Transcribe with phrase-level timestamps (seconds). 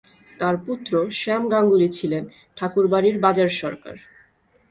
[0.39, 2.23] তার পুত্র শ্যাম গাঙ্গুলি ছিলেন
[2.57, 3.95] ঠাকুর বাড়ির বাজার সরকার।